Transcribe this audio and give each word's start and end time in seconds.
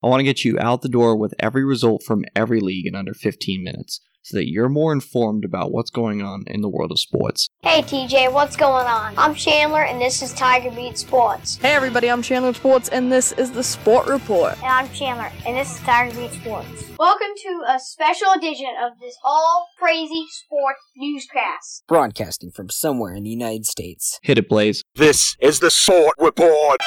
I 0.00 0.06
want 0.06 0.20
to 0.20 0.24
get 0.24 0.44
you 0.44 0.56
out 0.60 0.82
the 0.82 0.88
door 0.88 1.16
with 1.16 1.34
every 1.40 1.64
result 1.64 2.04
from 2.04 2.24
every 2.36 2.60
league 2.60 2.86
in 2.86 2.94
under 2.94 3.14
15 3.14 3.64
minutes 3.64 4.00
so 4.22 4.36
that 4.36 4.48
you're 4.48 4.68
more 4.68 4.92
informed 4.92 5.44
about 5.44 5.72
what's 5.72 5.90
going 5.90 6.22
on 6.22 6.44
in 6.46 6.60
the 6.60 6.68
world 6.68 6.92
of 6.92 7.00
sports. 7.00 7.48
Hey 7.62 7.82
TJ, 7.82 8.32
what's 8.32 8.54
going 8.54 8.86
on? 8.86 9.14
I'm 9.18 9.34
Chandler 9.34 9.82
and 9.82 10.00
this 10.00 10.22
is 10.22 10.32
Tiger 10.34 10.70
Beat 10.70 10.98
Sports. 10.98 11.56
Hey 11.56 11.74
everybody, 11.74 12.08
I'm 12.08 12.22
Chandler 12.22 12.54
Sports 12.54 12.88
and 12.90 13.10
this 13.10 13.32
is 13.32 13.50
the 13.50 13.64
Sport 13.64 14.06
Report. 14.06 14.52
And 14.58 14.66
I'm 14.66 14.88
Chandler 14.90 15.32
and 15.44 15.56
this 15.56 15.74
is 15.74 15.80
Tiger 15.80 16.14
Beat 16.14 16.30
Sports. 16.30 16.90
Welcome 16.96 17.34
to 17.42 17.62
a 17.68 17.80
special 17.80 18.30
edition 18.36 18.70
of 18.80 19.00
this 19.00 19.16
all 19.24 19.66
crazy 19.80 20.26
sports 20.30 20.82
newscast. 20.96 21.82
Broadcasting 21.88 22.52
from 22.52 22.68
somewhere 22.68 23.14
in 23.16 23.24
the 23.24 23.30
United 23.30 23.66
States. 23.66 24.20
Hit 24.22 24.38
it, 24.38 24.48
Blaze. 24.48 24.84
This 24.94 25.36
is 25.40 25.58
the 25.58 25.72
Sport 25.72 26.14
Report. 26.18 26.80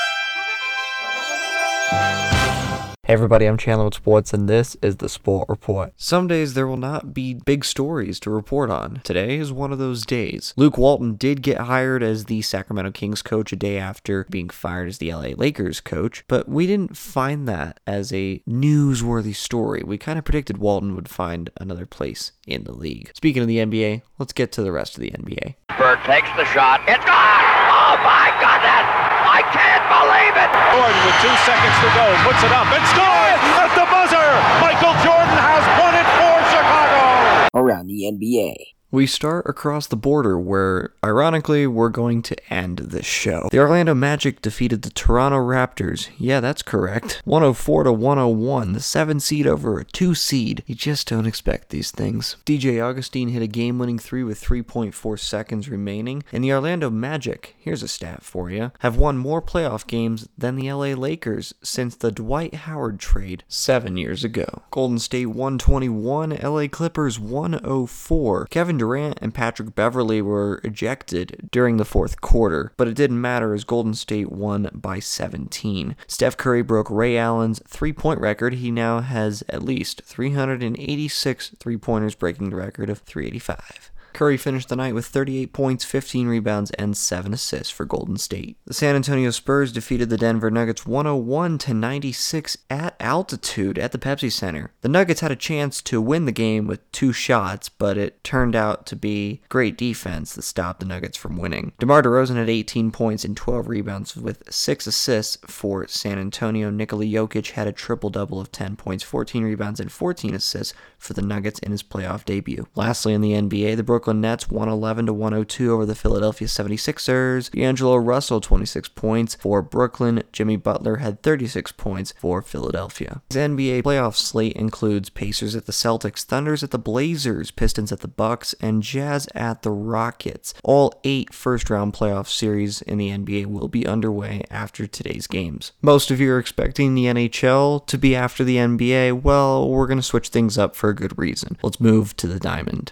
Hey 3.12 3.16
everybody, 3.16 3.46
I'm 3.46 3.57
Chandler 3.57 3.84
with 3.84 3.96
Sports, 3.96 4.34
and 4.34 4.48
this 4.48 4.78
is 4.82 4.96
the 4.96 5.10
Sport 5.10 5.50
Report. 5.50 5.92
Some 5.97 6.29
days 6.29 6.54
there 6.54 6.65
will 6.65 6.78
not 6.78 7.14
be 7.14 7.33
big 7.33 7.65
stories 7.65 8.21
to 8.21 8.29
report 8.29 8.69
on. 8.69 9.02
Today 9.04 9.36
is 9.36 9.52
one 9.52 9.74
of 9.74 9.79
those 9.79 10.06
days. 10.06 10.54
Luke 10.56 10.78
Walton 10.78 11.16
did 11.16 11.42
get 11.42 11.57
hired 11.57 12.04
as 12.04 12.24
the 12.24 12.42
Sacramento 12.42 12.92
Kings 12.92 13.21
coach 13.21 13.52
a 13.52 13.57
day 13.57 13.78
after 13.78 14.25
being 14.29 14.47
fired 14.47 14.88
as 14.88 15.00
the 15.00 15.14
LA 15.14 15.32
Lakers 15.36 15.82
coach, 15.82 16.24
but 16.29 16.47
we 16.47 16.66
didn't 16.66 16.96
find 16.96 17.50
that 17.50 17.82
as 17.86 18.14
a 18.14 18.42
newsworthy 18.50 19.36
story. 19.36 19.83
We 19.86 19.97
kind 19.97 20.18
of 20.18 20.24
predicted 20.24 20.60
Walton 20.60 20.96
would 20.96 21.10
find 21.10 21.50
another 21.57 21.86
place 21.86 22.32
in 22.47 22.64
the 22.64 22.71
league. 22.71 23.11
Speaking 23.14 23.41
of 23.41 23.50
the 23.50 23.57
NBA, 23.57 24.04
let's 24.19 24.32
get 24.32 24.54
to 24.54 24.64
the 24.64 24.71
rest 24.71 24.96
of 24.96 25.02
the 25.02 25.11
NBA. 25.11 25.55
Bird 25.78 26.00
takes 26.05 26.30
the 26.38 26.46
shot. 26.46 26.80
It's 26.88 27.04
gone! 27.04 27.43
Oh 27.74 28.00
my 28.05 28.32
goodness! 28.39 29.11
I 29.24 29.42
can't 29.54 29.86
believe 29.88 30.36
it! 30.38 30.50
Jordan 30.74 31.02
with 31.06 31.18
two 31.21 31.36
seconds 31.46 31.78
to 31.82 31.89
go 31.93 32.06
puts 32.25 32.42
it 32.42 32.53
up 32.53 32.67
and 32.73 32.84
scores 32.89 33.42
at 33.61 33.72
the 33.78 33.86
buzzer. 33.88 34.30
Michael 34.61 34.95
Jordan 35.06 35.38
has 35.38 35.64
won 35.78 35.94
it 35.94 36.08
for 36.17 36.36
Chicago. 36.50 37.47
Around 37.53 37.88
the 37.88 38.09
NBA. 38.09 38.80
We 38.94 39.08
start 39.08 39.45
across 39.47 39.88
the 39.88 39.95
border 39.95 40.38
where, 40.38 40.92
ironically, 41.02 41.66
we're 41.66 41.88
going 41.88 42.22
to 42.23 42.53
end 42.53 42.80
this 42.80 43.06
show. 43.06 43.47
The 43.50 43.59
Orlando 43.59 43.95
Magic 43.95 44.42
defeated 44.42 44.81
the 44.81 44.89
Toronto 44.89 45.38
Raptors. 45.38 46.09
Yeah, 46.17 46.42
that's 46.42 46.61
correct. 46.61 47.22
104 47.23 47.86
to 47.86 47.94
101, 47.94 48.73
the 48.73 48.81
7 48.81 49.22
seed 49.22 49.47
over 49.47 49.80
a 49.80 49.86
2 49.86 50.14
seed. 50.14 50.66
You 50.67 50.75
just 50.75 51.08
don't 51.08 51.25
expect 51.25 51.69
these 51.69 51.89
things. 51.89 52.36
DJ 52.45 52.86
Augustin 52.86 53.30
hit 53.30 53.42
a 53.42 53.47
game 53.47 53.80
winning 53.80 53.97
3 53.97 54.25
with 54.25 54.44
3.4 54.44 55.17
seconds 55.17 55.69
remaining, 55.69 56.22
and 56.34 56.44
the 56.44 56.52
Orlando 56.52 56.89
Magic, 56.89 57.56
here's 57.59 57.84
a 57.84 57.88
stat 57.88 58.23
for 58.23 58.50
you, 58.50 58.73
have 58.80 58.97
won 58.97 59.17
more 59.17 59.42
playoff 59.42 59.88
games 59.88 60.28
than 60.38 60.58
the 60.58 60.69
LA 60.69 60.88
Lakers 60.88 61.53
since 61.64 61.95
the 61.95 62.12
Dwight 62.12 62.56
Howard 62.56 63.00
trade 63.00 63.45
7 63.47 63.95
years 63.95 64.25
ago. 64.25 64.64
Golden 64.69 65.00
State 65.00 65.28
121, 65.28 66.31
LA 66.44 66.67
Clippers 66.67 67.17
104. 67.17 68.47
Kevin 68.47 68.80
Durant 68.81 69.19
and 69.21 69.31
Patrick 69.31 69.75
Beverley 69.75 70.23
were 70.23 70.59
ejected 70.63 71.49
during 71.51 71.77
the 71.77 71.85
fourth 71.85 72.19
quarter, 72.19 72.73
but 72.77 72.88
it 72.88 72.95
didn't 72.95 73.21
matter 73.21 73.53
as 73.53 73.63
Golden 73.63 73.93
State 73.93 74.31
won 74.31 74.71
by 74.73 74.97
17. 74.97 75.95
Steph 76.07 76.35
Curry 76.35 76.63
broke 76.63 76.89
Ray 76.89 77.15
Allen's 77.15 77.61
three 77.67 77.93
point 77.93 78.19
record. 78.19 78.55
He 78.55 78.71
now 78.71 79.01
has 79.01 79.43
at 79.49 79.61
least 79.61 80.01
386 80.01 81.49
three 81.59 81.77
pointers, 81.77 82.15
breaking 82.15 82.49
the 82.49 82.55
record 82.55 82.89
of 82.89 82.97
385. 83.01 83.91
Curry 84.13 84.37
finished 84.37 84.69
the 84.69 84.75
night 84.75 84.93
with 84.93 85.05
38 85.05 85.53
points, 85.53 85.85
15 85.85 86.27
rebounds, 86.27 86.71
and 86.71 86.95
7 86.95 87.33
assists 87.33 87.71
for 87.71 87.85
Golden 87.85 88.17
State. 88.17 88.57
The 88.65 88.73
San 88.73 88.95
Antonio 88.95 89.31
Spurs 89.31 89.71
defeated 89.71 90.09
the 90.09 90.17
Denver 90.17 90.51
Nuggets 90.51 90.85
101 90.85 91.57
to 91.59 91.73
96 91.73 92.57
at 92.69 92.95
altitude 92.99 93.79
at 93.79 93.91
the 93.91 93.97
Pepsi 93.97 94.31
Center. 94.31 94.71
The 94.81 94.89
Nuggets 94.89 95.21
had 95.21 95.31
a 95.31 95.35
chance 95.35 95.81
to 95.83 96.01
win 96.01 96.25
the 96.25 96.31
game 96.31 96.67
with 96.67 96.91
two 96.91 97.13
shots, 97.13 97.69
but 97.69 97.97
it 97.97 98.23
turned 98.23 98.55
out 98.55 98.85
to 98.87 98.95
be 98.95 99.41
great 99.49 99.77
defense 99.77 100.35
that 100.35 100.41
stopped 100.41 100.79
the 100.81 100.85
Nuggets 100.85 101.17
from 101.17 101.38
winning. 101.38 101.71
DeMar 101.79 102.03
DeRozan 102.03 102.35
had 102.35 102.50
18 102.50 102.91
points 102.91 103.23
and 103.23 103.38
12 103.38 103.67
rebounds 103.69 104.16
with 104.17 104.44
6 104.51 104.88
assists 104.88 105.38
for 105.45 105.88
San 105.88 106.19
Antonio. 106.19 106.69
Nikola 106.69 107.05
Jokic 107.05 107.51
had 107.51 107.67
a 107.67 107.71
triple-double 107.71 108.39
of 108.39 108.51
10 108.51 108.75
points, 108.75 109.03
14 109.03 109.44
rebounds, 109.44 109.79
and 109.79 109.91
14 109.91 110.33
assists 110.33 110.73
for 110.97 111.13
the 111.13 111.21
Nuggets 111.21 111.59
in 111.59 111.71
his 111.71 111.81
playoff 111.83 112.25
debut. 112.25 112.67
Lastly, 112.75 113.13
in 113.13 113.21
the 113.21 113.33
NBA, 113.33 113.77
the 113.77 113.83
Brooklyn 113.83 114.00
Nets 114.07 114.50
111 114.50 115.06
to 115.06 115.13
102 115.13 115.73
over 115.73 115.85
the 115.85 115.95
Philadelphia 115.95 116.47
76ers. 116.47 117.51
D'Angelo 117.51 117.95
Russell 117.97 118.41
26 118.41 118.89
points 118.89 119.35
for 119.35 119.62
Brooklyn. 119.62 120.23
Jimmy 120.31 120.56
Butler 120.56 120.97
had 120.97 121.22
36 121.22 121.72
points 121.73 122.13
for 122.17 122.41
Philadelphia. 122.41 123.22
His 123.29 123.38
NBA 123.38 123.84
playoff 123.84 124.16
slate 124.16 124.53
includes 124.53 125.09
Pacers 125.09 125.56
at 125.56 125.66
the 125.66 125.72
Celtics, 125.72 126.23
Thunders 126.23 126.63
at 126.63 126.72
the 126.72 126.78
Blazers, 126.78 127.51
Pistons 127.51 127.91
at 127.91 128.00
the 128.00 128.07
Bucks, 128.07 128.53
and 128.59 128.84
Jazz 128.84 129.28
at 129.35 129.62
the 129.62 129.72
Rockets. 129.72 130.53
All 130.63 130.94
eight 131.03 131.33
first-round 131.33 131.94
playoff 131.94 132.28
series 132.28 132.81
in 132.81 132.97
the 132.97 133.09
NBA 133.09 133.45
will 133.45 133.68
be 133.68 133.85
underway 133.85 134.44
after 134.50 134.88
today's 134.88 135.28
games. 135.28 135.72
Most 135.81 136.12
of 136.12 136.19
you 136.19 136.31
are 136.33 136.39
expecting 136.39 136.95
the 136.95 137.06
NHL 137.06 137.85
to 137.88 137.97
be 137.97 138.16
after 138.16 138.44
the 138.44 138.57
NBA. 138.57 139.22
Well, 139.22 139.69
we're 139.69 139.88
going 139.88 140.00
to 140.00 140.03
switch 140.03 140.29
things 140.29 140.57
up 140.57 140.75
for 140.75 140.89
a 140.89 140.95
good 140.95 141.18
reason. 141.18 141.57
Let's 141.62 141.79
move 141.79 142.16
to 142.18 142.28
the 142.28 142.39
diamond. 142.39 142.91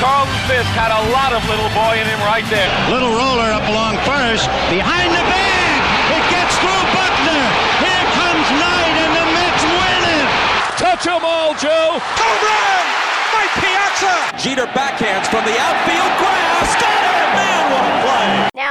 Carlton 0.00 0.32
Fisk 0.48 0.72
had 0.72 0.88
a 0.88 1.02
lot 1.12 1.36
of 1.36 1.44
little 1.44 1.68
boy 1.76 2.00
in 2.00 2.08
him 2.08 2.20
right 2.24 2.48
there. 2.48 2.64
Little 2.88 3.12
roller 3.12 3.52
up 3.52 3.68
along 3.68 4.00
first. 4.08 4.48
Behind 4.72 5.12
the 5.12 5.24
bag. 5.28 5.78
It 6.16 6.24
gets 6.32 6.56
through 6.56 6.84
Buckner. 6.96 7.44
Here 7.84 8.06
comes 8.16 8.46
Knight 8.56 8.94
and 8.96 9.12
the 9.12 9.26
Mets 9.36 9.64
win 9.68 10.02
it. 10.16 10.28
Touch 10.80 11.04
'em 11.04 11.20
all, 11.20 11.52
Joe. 11.52 12.00
Home 12.00 12.40
run. 12.48 12.84
Mike 13.36 13.54
Piazza. 13.60 14.16
Jeter 14.40 14.68
backhands 14.72 15.28
from 15.28 15.44
the 15.44 15.56
outfield 15.60 16.12
grass. 16.16 16.70
Got 16.80 17.04
it! 17.12 17.19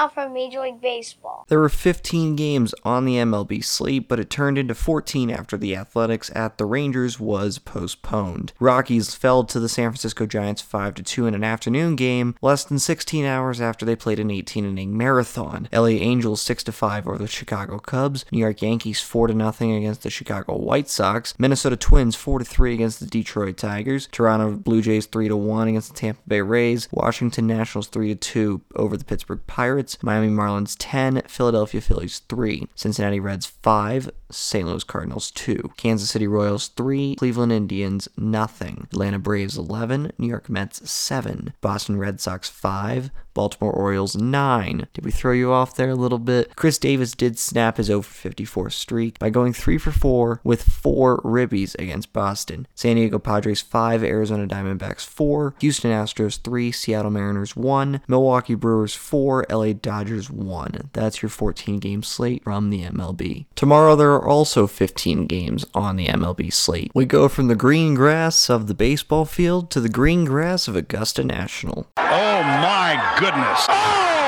From 0.08 0.34
Major 0.34 0.62
League 0.62 0.80
Baseball. 0.80 1.46
There 1.50 1.60
were 1.60 1.68
15 1.68 2.38
games 2.38 2.74
on 2.86 3.04
the 3.04 3.16
MLB 3.16 3.62
slate, 3.64 4.08
but 4.08 4.20
it 4.20 4.30
turned 4.30 4.58
into 4.58 4.74
14 4.74 5.30
after 5.30 5.58
the 5.58 5.76
Athletics 5.76 6.32
at 6.34 6.58
the 6.58 6.66
Rangers 6.66 7.20
was 7.20 7.60
postponed. 7.60 8.54
Rockies 8.62 9.14
fell 9.14 9.44
to 9.44 9.60
the 9.60 9.68
San 9.68 9.90
Francisco 9.90 10.26
Giants 10.26 10.62
5 10.62 11.04
2 11.04 11.28
in 11.28 11.36
an 11.36 11.44
afternoon 11.44 11.98
game, 11.98 12.36
less 12.42 12.64
than 12.64 12.80
16 12.80 13.26
hours 13.26 13.60
after 13.60 13.86
they 13.86 13.96
played 13.96 14.20
an 14.20 14.32
18 14.32 14.64
inning 14.64 14.96
marathon. 14.96 15.68
LA 15.74 15.88
Angels 15.88 16.42
6 16.42 16.64
5 16.64 17.08
over 17.08 17.18
the 17.18 17.28
Chicago 17.28 17.78
Cubs, 17.78 18.26
New 18.32 18.40
York 18.40 18.62
Yankees 18.62 19.02
4 19.02 19.30
0 19.30 19.50
against 19.76 20.04
the 20.04 20.10
Chicago 20.10 20.56
White 20.58 20.88
Sox, 20.88 21.34
Minnesota 21.38 21.76
Twins 21.76 22.16
4 22.16 22.44
3 22.44 22.74
against 22.74 23.00
the 23.00 23.06
Detroit 23.06 23.58
Tigers, 23.58 24.08
Toronto 24.12 24.56
Blue 24.56 24.82
Jays 24.82 25.08
3 25.08 25.30
1 25.30 25.68
against 25.68 25.94
the 25.94 26.00
Tampa 26.00 26.22
Bay 26.28 26.42
Rays, 26.42 26.88
Washington 26.92 27.48
Nationals 27.48 27.88
3 27.88 28.16
2 28.16 28.62
over 28.76 28.96
the 28.96 29.06
Pittsburgh 29.06 29.42
Pirates, 29.48 29.89
Miami 30.02 30.30
Marlins 30.30 30.76
10, 30.80 31.24
Philadelphia 31.28 31.82
Phillies 31.82 32.20
3, 32.30 32.68
Cincinnati 32.76 33.20
Reds 33.20 33.46
5, 33.46 34.10
St. 34.32 34.68
Louis 34.68 34.84
Cardinals 34.84 35.32
2, 35.32 35.72
Kansas 35.78 36.10
City 36.10 36.28
Royals 36.28 36.68
3, 36.70 37.16
Cleveland 37.16 37.52
Indians 37.52 38.08
nothing, 38.18 38.88
Atlanta 38.92 39.20
Braves 39.20 39.58
11, 39.58 40.12
New 40.18 40.28
York 40.28 40.50
Mets 40.50 40.90
7, 40.90 41.54
Boston 41.62 41.98
Red 41.98 42.20
Sox 42.20 42.50
5, 42.50 43.12
Baltimore 43.40 43.72
Orioles 43.72 44.18
9. 44.18 44.88
Did 44.94 45.06
we 45.06 45.12
throw 45.12 45.32
you 45.32 45.54
off 45.54 45.74
there 45.74 45.92
a 45.92 45.96
little 45.96 46.20
bit? 46.20 46.58
Chris 46.58 46.78
Davis 46.78 47.14
did 47.14 47.40
snap 47.40 47.78
his 47.78 47.90
over 47.90 48.04
54 48.06 48.70
streak 48.70 49.18
by 49.18 49.30
going 49.30 49.54
3 49.54 49.78
for 49.78 49.92
4 49.92 50.42
with 50.44 50.62
4 50.62 51.22
ribbies 51.22 51.74
against 51.80 52.12
Boston. 52.12 52.68
San 52.76 52.98
Diego 52.98 53.18
Padres 53.18 53.62
5, 53.62 54.04
Arizona 54.04 54.46
Diamondbacks 54.46 55.06
4, 55.06 55.56
Houston 55.62 55.90
Astros 55.90 56.38
3, 56.44 56.70
Seattle 56.74 57.12
Mariners 57.12 57.56
1, 57.56 58.02
Milwaukee 58.10 58.56
Brewers 58.56 58.94
4, 58.94 59.46
LA 59.50 59.72
Dodgers 59.72 60.30
1. 60.30 60.90
That's 60.92 61.22
your 61.22 61.30
14 61.30 61.80
game 61.80 62.04
slate 62.04 62.44
from 62.44 62.72
the 62.72 62.84
MLB. 62.84 63.46
Tomorrow 63.60 63.98
there 63.98 64.14
are 64.14 64.26
also 64.26 64.68
15 64.68 65.26
games 65.26 65.66
on 65.74 65.98
the 65.98 66.08
MLB 66.08 66.54
slate. 66.54 66.94
We 66.96 67.04
go 67.04 67.28
from 67.28 67.50
the 67.50 67.58
green 67.58 67.94
grass 67.94 68.50
of 68.50 68.68
the 68.68 68.74
baseball 68.74 69.26
field 69.26 69.70
to 69.72 69.82
the 69.82 69.90
green 69.90 70.24
grass 70.24 70.70
of 70.70 70.78
Augusta 70.78 71.26
National. 71.26 71.86
Oh 71.98 72.42
my 72.42 73.18
goodness. 73.20 73.66
Oh, 73.68 74.19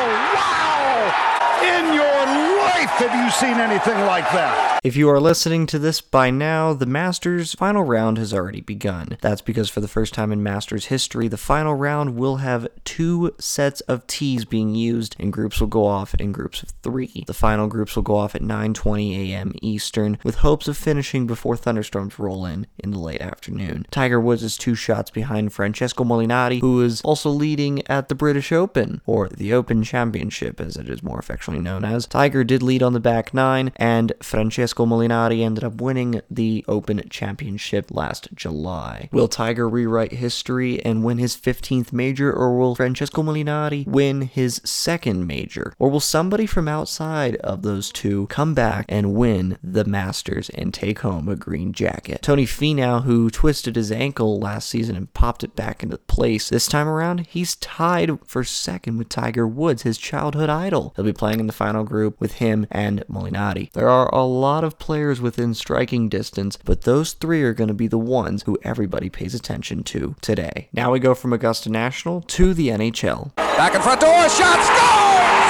life. 2.85 2.91
have 3.01 3.25
you 3.25 3.31
seen 3.31 3.57
anything 3.57 3.99
like 4.05 4.29
that. 4.31 4.79
If 4.83 4.95
you 4.95 5.09
are 5.09 5.19
listening 5.19 5.67
to 5.67 5.79
this 5.79 6.01
by 6.01 6.31
now, 6.31 6.73
the 6.73 6.87
Masters 6.87 7.53
final 7.53 7.83
round 7.83 8.17
has 8.17 8.33
already 8.33 8.61
begun. 8.61 9.17
That's 9.21 9.41
because 9.41 9.69
for 9.69 9.79
the 9.79 9.87
first 9.87 10.13
time 10.13 10.31
in 10.31 10.41
Masters 10.41 10.85
history, 10.85 11.27
the 11.27 11.37
final 11.37 11.75
round 11.75 12.15
will 12.15 12.37
have 12.37 12.67
two 12.83 13.35
sets 13.39 13.81
of 13.81 14.07
tees 14.07 14.43
being 14.45 14.73
used, 14.73 15.15
and 15.19 15.31
groups 15.31 15.59
will 15.59 15.67
go 15.67 15.85
off 15.85 16.15
in 16.15 16.31
groups 16.31 16.63
of 16.63 16.69
three. 16.81 17.23
The 17.27 17.33
final 17.33 17.67
groups 17.67 17.95
will 17.95 18.03
go 18.03 18.15
off 18.15 18.33
at 18.33 18.41
9:20 18.41 19.29
a.m. 19.29 19.53
Eastern, 19.61 20.17
with 20.23 20.35
hopes 20.35 20.67
of 20.67 20.77
finishing 20.77 21.27
before 21.27 21.55
thunderstorms 21.55 22.17
roll 22.17 22.45
in 22.45 22.65
in 22.79 22.89
the 22.89 22.99
late 22.99 23.21
afternoon. 23.21 23.85
Tiger 23.91 24.19
Woods 24.19 24.41
is 24.41 24.57
two 24.57 24.73
shots 24.73 25.11
behind 25.11 25.53
Francesco 25.53 26.03
Molinari, 26.03 26.59
who 26.59 26.81
is 26.81 27.01
also 27.01 27.29
leading 27.29 27.85
at 27.87 28.09
the 28.09 28.15
British 28.15 28.51
Open, 28.51 29.01
or 29.05 29.29
the 29.29 29.53
Open 29.53 29.83
Championship 29.83 30.59
as 30.59 30.75
it 30.75 30.89
is 30.89 31.03
more 31.03 31.19
affectionately 31.19 31.63
known 31.63 31.85
as. 31.85 32.07
Tiger 32.07 32.43
did 32.43 32.63
lead 32.63 32.70
on 32.79 32.93
the 32.93 32.99
back 32.99 33.33
nine, 33.33 33.71
and 33.75 34.13
Francesco 34.21 34.85
Molinari 34.85 35.41
ended 35.43 35.63
up 35.63 35.81
winning 35.81 36.21
the 36.29 36.63
Open 36.67 37.01
Championship 37.09 37.91
last 37.91 38.29
July. 38.33 39.09
Will 39.11 39.27
Tiger 39.27 39.67
rewrite 39.67 40.13
history 40.13 40.83
and 40.85 41.03
win 41.03 41.17
his 41.17 41.35
15th 41.35 41.91
major, 41.91 42.31
or 42.31 42.57
will 42.57 42.75
Francesco 42.75 43.23
Molinari 43.23 43.85
win 43.87 44.21
his 44.21 44.61
second 44.63 45.27
major? 45.27 45.73
Or 45.79 45.89
will 45.89 45.99
somebody 45.99 46.45
from 46.45 46.67
outside 46.67 47.35
of 47.37 47.63
those 47.63 47.91
two 47.91 48.27
come 48.27 48.53
back 48.53 48.85
and 48.87 49.15
win 49.15 49.57
the 49.63 49.85
Masters 49.85 50.49
and 50.51 50.73
take 50.73 50.99
home 50.99 51.27
a 51.27 51.35
green 51.35 51.73
jacket? 51.73 52.21
Tony 52.21 52.45
Finau, 52.45 53.03
who 53.03 53.29
twisted 53.29 53.75
his 53.75 53.91
ankle 53.91 54.39
last 54.39 54.69
season 54.69 54.95
and 54.95 55.13
popped 55.13 55.43
it 55.43 55.55
back 55.55 55.81
into 55.81 55.97
place 55.97 56.49
this 56.49 56.67
time 56.67 56.87
around, 56.87 57.25
he's 57.27 57.55
tied 57.55 58.19
for 58.25 58.43
second 58.43 58.97
with 58.97 59.09
Tiger 59.09 59.47
Woods, 59.47 59.81
his 59.81 59.97
childhood 59.97 60.49
idol. 60.49 60.93
He'll 60.95 61.05
be 61.05 61.13
playing 61.13 61.39
in 61.39 61.47
the 61.47 61.53
final 61.53 61.83
group 61.83 62.19
with 62.19 62.33
him 62.33 62.60
and 62.69 63.03
Molinari. 63.07 63.71
There 63.71 63.89
are 63.89 64.13
a 64.13 64.23
lot 64.23 64.63
of 64.63 64.77
players 64.77 65.19
within 65.21 65.53
striking 65.53 66.09
distance, 66.09 66.57
but 66.63 66.81
those 66.81 67.13
three 67.13 67.41
are 67.43 67.53
going 67.53 67.67
to 67.69 67.73
be 67.73 67.87
the 67.87 67.97
ones 67.97 68.43
who 68.43 68.57
everybody 68.63 69.09
pays 69.09 69.33
attention 69.33 69.83
to 69.85 70.15
today. 70.21 70.67
Now 70.73 70.91
we 70.91 70.99
go 70.99 71.15
from 71.15 71.33
Augusta 71.33 71.69
National 71.69 72.21
to 72.21 72.53
the 72.53 72.69
NHL. 72.69 73.35
Back 73.35 73.75
in 73.75 73.81
front 73.81 74.01
door, 74.01 74.29
shot 74.29 74.59
scores! 74.61 75.47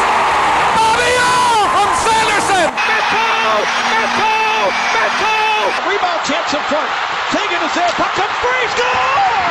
Bobby 0.78 1.12
Orr 1.20 1.64
from 1.74 1.90
Sanderson! 2.06 2.68
Metal! 2.72 3.58
Metal! 3.92 4.72
Metal! 4.96 5.90
Rebound 5.90 6.22
chance 6.24 6.54
in 6.54 6.64
front. 6.70 6.90
Kagan 7.32 7.64
is 7.66 7.74
there, 7.76 7.92
puck 7.96 8.12
comes 8.20 8.36
free, 8.44 8.66
score! 8.76 9.48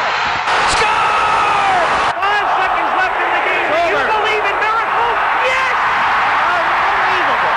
Score! 0.76 2.20
Five 2.20 2.46
seconds 2.60 2.92
left 3.00 3.16
in 3.16 3.30
the 3.32 3.42
game. 3.48 3.66
Do 3.72 3.80
you 3.96 4.04
believe 4.04 4.44
in 4.44 4.56
miracles? 4.60 5.16
Yes! 5.48 5.76
Unbelievable. 6.52 7.56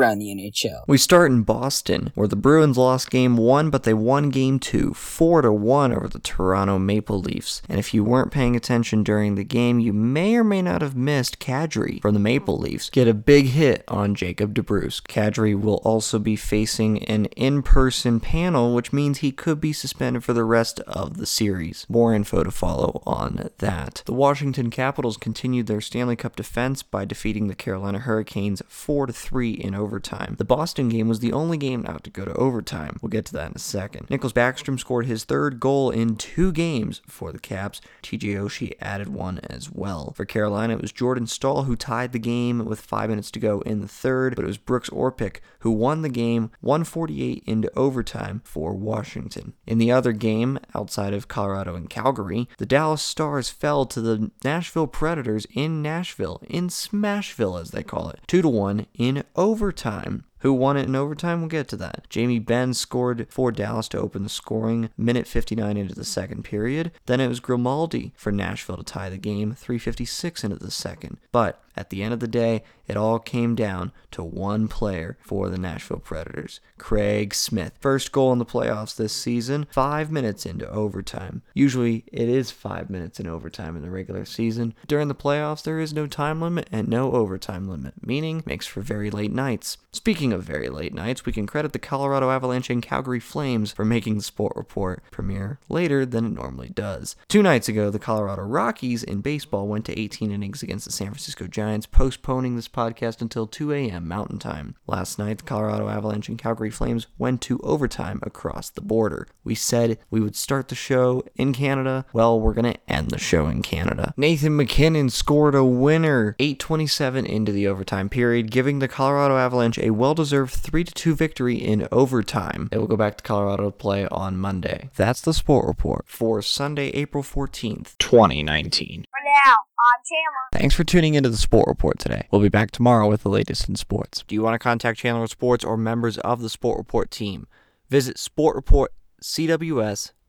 Around 0.00 0.20
the 0.20 0.28
NHL. 0.28 0.84
We 0.86 0.96
start 0.96 1.30
in 1.30 1.42
Boston, 1.42 2.10
where 2.14 2.26
the 2.26 2.34
Bruins 2.34 2.78
lost 2.78 3.10
game 3.10 3.36
one, 3.36 3.68
but 3.68 3.82
they 3.82 3.92
won 3.92 4.30
game 4.30 4.58
two, 4.58 4.94
four 4.94 5.42
to 5.42 5.52
one 5.52 5.92
over 5.92 6.08
the 6.08 6.20
Toronto 6.20 6.78
Maple 6.78 7.20
Leafs. 7.20 7.60
And 7.68 7.78
if 7.78 7.92
you 7.92 8.02
weren't 8.02 8.32
paying 8.32 8.56
attention 8.56 9.02
during 9.02 9.34
the 9.34 9.44
game, 9.44 9.78
you 9.78 9.92
may 9.92 10.36
or 10.36 10.44
may 10.44 10.62
not 10.62 10.80
have 10.80 10.96
missed 10.96 11.38
Kadri 11.38 12.00
from 12.00 12.14
the 12.14 12.20
Maple 12.20 12.56
Leafs 12.56 12.88
get 12.88 13.08
a 13.08 13.12
big 13.12 13.48
hit 13.48 13.84
on 13.88 14.14
Jacob 14.14 14.54
DeBrusk. 14.54 15.02
Kadri 15.02 15.60
will 15.60 15.82
also 15.84 16.18
be 16.18 16.34
facing 16.34 17.04
an 17.04 17.26
in-person 17.36 18.20
panel, 18.20 18.74
which 18.74 18.94
means 18.94 19.18
he 19.18 19.32
could 19.32 19.60
be 19.60 19.74
suspended 19.74 20.24
for 20.24 20.32
the 20.32 20.44
rest 20.44 20.80
of 20.80 21.18
the 21.18 21.26
series. 21.26 21.84
More 21.90 22.14
info 22.14 22.42
to 22.42 22.50
follow 22.50 23.02
on 23.06 23.50
that. 23.58 24.02
The 24.06 24.14
Washington 24.14 24.70
Capitals 24.70 25.18
continued 25.18 25.66
their 25.66 25.82
Stanley 25.82 26.16
Cup 26.16 26.36
defense 26.36 26.82
by 26.82 27.04
defeating 27.04 27.48
the 27.48 27.54
Carolina 27.54 27.98
Hurricanes 27.98 28.62
4 28.66 29.06
to 29.06 29.12
3 29.12 29.50
in 29.50 29.74
overtime. 29.74 29.90
The 30.38 30.44
Boston 30.44 30.88
game 30.88 31.08
was 31.08 31.20
the 31.20 31.32
only 31.32 31.56
game 31.56 31.82
not 31.82 32.04
to 32.04 32.10
go 32.10 32.24
to 32.24 32.32
overtime. 32.34 32.98
We'll 33.00 33.10
get 33.10 33.24
to 33.26 33.32
that 33.34 33.50
in 33.50 33.56
a 33.56 33.58
second. 33.58 34.08
Nicklas 34.08 34.32
Backstrom 34.32 34.78
scored 34.78 35.06
his 35.06 35.24
third 35.24 35.60
goal 35.60 35.90
in 35.90 36.16
two 36.16 36.52
games 36.52 37.02
for 37.06 37.32
the 37.32 37.38
Caps. 37.38 37.80
TJ 38.02 38.34
Oshie 38.36 38.72
added 38.80 39.08
one 39.08 39.40
as 39.44 39.70
well. 39.70 40.12
For 40.16 40.24
Carolina, 40.24 40.74
it 40.74 40.80
was 40.80 40.92
Jordan 40.92 41.26
Staal 41.26 41.64
who 41.64 41.76
tied 41.76 42.12
the 42.12 42.18
game 42.18 42.64
with 42.64 42.80
five 42.80 43.10
minutes 43.10 43.30
to 43.32 43.38
go 43.38 43.60
in 43.62 43.80
the 43.80 43.88
third, 43.88 44.36
but 44.36 44.44
it 44.44 44.48
was 44.48 44.58
Brooks 44.58 44.90
Orpik 44.90 45.40
who 45.60 45.70
won 45.70 46.02
the 46.02 46.08
game 46.08 46.50
148 46.60 47.42
into 47.46 47.70
overtime 47.78 48.40
for 48.44 48.72
Washington. 48.72 49.52
In 49.66 49.78
the 49.78 49.92
other 49.92 50.12
game, 50.12 50.58
outside 50.74 51.12
of 51.12 51.28
Colorado 51.28 51.74
and 51.74 51.90
Calgary, 51.90 52.48
the 52.58 52.66
Dallas 52.66 53.02
Stars 53.02 53.50
fell 53.50 53.84
to 53.86 54.00
the 54.00 54.30
Nashville 54.42 54.86
Predators 54.86 55.46
in 55.52 55.82
Nashville, 55.82 56.42
in 56.48 56.68
Smashville 56.68 57.60
as 57.60 57.70
they 57.70 57.82
call 57.82 58.08
it, 58.10 58.20
2 58.26 58.42
to 58.42 58.48
1 58.48 58.86
in 58.94 59.24
overtime 59.36 59.79
time. 59.80 60.24
Who 60.40 60.52
won 60.52 60.76
it 60.76 60.86
in 60.86 60.96
overtime? 60.96 61.40
We'll 61.40 61.48
get 61.48 61.68
to 61.68 61.76
that. 61.76 62.06
Jamie 62.08 62.38
Benn 62.38 62.74
scored 62.74 63.26
for 63.30 63.52
Dallas 63.52 63.88
to 63.88 63.98
open 63.98 64.22
the 64.22 64.28
scoring, 64.28 64.90
minute 64.96 65.26
59 65.26 65.76
into 65.76 65.94
the 65.94 66.04
second 66.04 66.44
period. 66.44 66.92
Then 67.06 67.20
it 67.20 67.28
was 67.28 67.40
Grimaldi 67.40 68.12
for 68.16 68.32
Nashville 68.32 68.78
to 68.78 68.82
tie 68.82 69.10
the 69.10 69.18
game, 69.18 69.54
356 69.54 70.44
into 70.44 70.56
the 70.56 70.70
second. 70.70 71.18
But 71.32 71.62
at 71.76 71.90
the 71.90 72.02
end 72.02 72.12
of 72.12 72.20
the 72.20 72.28
day, 72.28 72.62
it 72.86 72.96
all 72.96 73.18
came 73.18 73.54
down 73.54 73.92
to 74.10 74.22
one 74.22 74.66
player 74.66 75.16
for 75.20 75.48
the 75.48 75.58
Nashville 75.58 75.98
Predators, 75.98 76.60
Craig 76.76 77.32
Smith. 77.32 77.72
First 77.80 78.10
goal 78.10 78.32
in 78.32 78.38
the 78.38 78.44
playoffs 78.44 78.96
this 78.96 79.12
season, 79.14 79.66
five 79.70 80.10
minutes 80.10 80.44
into 80.44 80.68
overtime. 80.68 81.42
Usually 81.54 82.04
it 82.12 82.28
is 82.28 82.50
five 82.50 82.90
minutes 82.90 83.20
in 83.20 83.28
overtime 83.28 83.76
in 83.76 83.82
the 83.82 83.90
regular 83.90 84.24
season. 84.24 84.74
During 84.88 85.08
the 85.08 85.14
playoffs, 85.14 85.62
there 85.62 85.78
is 85.78 85.94
no 85.94 86.06
time 86.06 86.40
limit 86.40 86.68
and 86.72 86.88
no 86.88 87.12
overtime 87.12 87.68
limit, 87.68 87.94
meaning 88.04 88.42
makes 88.44 88.66
for 88.66 88.80
very 88.80 89.10
late 89.10 89.32
nights. 89.32 89.78
Speaking 89.92 90.29
of 90.32 90.42
very 90.42 90.68
late 90.68 90.94
nights, 90.94 91.24
we 91.26 91.32
can 91.32 91.46
credit 91.46 91.72
the 91.72 91.78
Colorado 91.78 92.30
Avalanche 92.30 92.70
and 92.70 92.82
Calgary 92.82 93.20
Flames 93.20 93.72
for 93.72 93.84
making 93.84 94.16
the 94.16 94.22
Sport 94.22 94.54
Report 94.56 95.02
premiere 95.10 95.58
later 95.68 96.04
than 96.06 96.24
it 96.26 96.32
normally 96.32 96.68
does. 96.68 97.16
Two 97.28 97.42
nights 97.42 97.68
ago, 97.68 97.90
the 97.90 97.98
Colorado 97.98 98.42
Rockies 98.42 99.02
in 99.02 99.20
baseball 99.20 99.66
went 99.66 99.84
to 99.86 99.98
18 99.98 100.30
innings 100.30 100.62
against 100.62 100.86
the 100.86 100.92
San 100.92 101.08
Francisco 101.08 101.46
Giants, 101.46 101.86
postponing 101.86 102.56
this 102.56 102.68
podcast 102.68 103.20
until 103.20 103.46
2 103.46 103.72
a.m. 103.72 104.06
Mountain 104.08 104.38
Time. 104.38 104.74
Last 104.86 105.18
night, 105.18 105.38
the 105.38 105.44
Colorado 105.44 105.88
Avalanche 105.88 106.28
and 106.28 106.38
Calgary 106.38 106.70
Flames 106.70 107.06
went 107.18 107.40
to 107.42 107.58
overtime 107.60 108.20
across 108.22 108.70
the 108.70 108.80
border. 108.80 109.28
We 109.44 109.54
said 109.54 109.98
we 110.10 110.20
would 110.20 110.36
start 110.36 110.68
the 110.68 110.74
show 110.74 111.24
in 111.36 111.52
Canada. 111.52 112.04
Well, 112.12 112.40
we're 112.40 112.54
going 112.54 112.72
to 112.72 112.80
end 112.88 113.10
the 113.10 113.18
show 113.18 113.46
in 113.46 113.62
Canada. 113.62 114.14
Nathan 114.16 114.56
MacKinnon 114.56 115.10
scored 115.10 115.54
a 115.54 115.64
winner 115.64 116.36
827 116.38 117.26
into 117.26 117.52
the 117.52 117.66
overtime 117.66 118.08
period, 118.08 118.50
giving 118.50 118.78
the 118.78 118.88
Colorado 118.88 119.36
Avalanche 119.36 119.78
a 119.78 119.90
well 119.90 120.14
deserved 120.20 120.54
3 120.54 120.84
2 120.84 121.14
victory 121.14 121.56
in 121.56 121.88
overtime. 121.90 122.68
It 122.72 122.78
will 122.78 122.86
go 122.86 122.96
back 122.96 123.16
to 123.16 123.22
Colorado 123.22 123.64
to 123.64 123.70
play 123.70 124.06
on 124.08 124.36
Monday. 124.36 124.90
That's 124.96 125.20
the 125.20 125.34
Sport 125.34 125.66
Report 125.66 126.04
for 126.06 126.42
Sunday, 126.42 126.88
April 126.90 127.22
14th, 127.22 127.96
2019. 127.98 129.04
For 129.10 129.18
now, 129.24 129.52
I'm 129.52 130.00
Chandler. 130.04 130.48
Thanks 130.52 130.74
for 130.74 130.84
tuning 130.84 131.14
into 131.14 131.28
the 131.28 131.36
Sport 131.36 131.66
Report 131.66 131.98
today. 131.98 132.28
We'll 132.30 132.40
be 132.40 132.48
back 132.48 132.70
tomorrow 132.70 133.08
with 133.08 133.22
the 133.22 133.30
latest 133.30 133.68
in 133.68 133.76
sports. 133.76 134.24
Do 134.26 134.34
you 134.34 134.42
want 134.42 134.54
to 134.54 134.58
contact 134.58 134.98
Chandler 134.98 135.26
Sports 135.26 135.64
or 135.64 135.76
members 135.76 136.18
of 136.18 136.42
the 136.42 136.50
Sport 136.50 136.78
Report 136.78 137.10
team? 137.10 137.46
Visit 137.88 138.16
sportreportcws.com. 138.16 140.19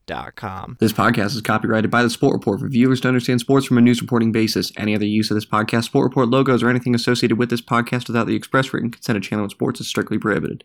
This 0.80 0.92
podcast 0.92 1.34
is 1.34 1.40
copyrighted 1.40 1.90
by 1.90 2.02
the 2.02 2.10
Sport 2.10 2.34
Report 2.34 2.60
for 2.60 2.68
viewers 2.68 3.00
to 3.02 3.08
understand 3.08 3.40
sports 3.40 3.66
from 3.66 3.78
a 3.78 3.80
news 3.80 4.02
reporting 4.02 4.32
basis. 4.32 4.72
Any 4.76 4.94
other 4.94 5.06
use 5.06 5.30
of 5.30 5.36
this 5.36 5.46
podcast, 5.46 5.84
Sport 5.84 6.04
Report 6.04 6.28
logos, 6.28 6.62
or 6.62 6.68
anything 6.68 6.94
associated 6.94 7.38
with 7.38 7.50
this 7.50 7.62
podcast 7.62 8.08
without 8.08 8.26
the 8.26 8.34
express 8.34 8.72
written 8.72 8.90
consent 8.90 9.16
of 9.16 9.22
Chandler 9.22 9.48
Sports 9.48 9.80
is 9.80 9.88
strictly 9.88 10.18
prohibited. 10.18 10.60